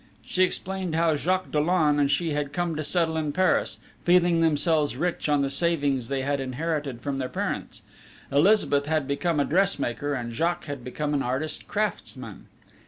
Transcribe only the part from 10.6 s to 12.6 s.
had become an artist craftsman.